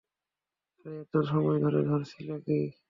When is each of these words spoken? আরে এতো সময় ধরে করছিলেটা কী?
আরে 0.77 0.91
এতো 1.01 1.19
সময় 1.29 1.57
ধরে 1.63 1.79
করছিলেটা 1.89 2.37
কী? 2.45 2.57